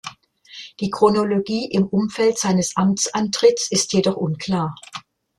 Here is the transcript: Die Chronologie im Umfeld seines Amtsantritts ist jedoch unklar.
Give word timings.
Die 0.79 0.89
Chronologie 0.89 1.69
im 1.69 1.85
Umfeld 1.85 2.39
seines 2.39 2.75
Amtsantritts 2.75 3.69
ist 3.69 3.93
jedoch 3.93 4.17
unklar. 4.17 4.73